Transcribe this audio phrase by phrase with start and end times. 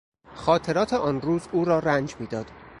[0.35, 2.51] خاطرات آن روز او را رنج میداد.